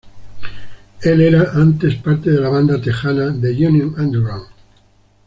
[1.03, 4.47] Él era antes parte de la banda Texana "The Union Underground".